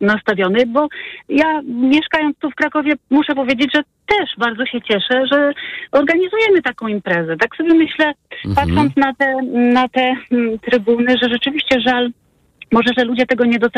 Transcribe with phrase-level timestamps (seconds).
[0.00, 0.88] nastawiony, bo
[1.28, 5.52] ja mieszkając tu w Krakowie muszę powiedzieć, że też bardzo się cieszę, że
[5.92, 7.36] organizujemy taką imprezę.
[7.36, 8.12] Tak sobie myślę,
[8.46, 8.54] mhm.
[8.54, 12.10] patrząc na te, na te mm, trybuny, że rzeczywiście żal
[12.72, 13.58] może, że ludzie tego nie doceniają.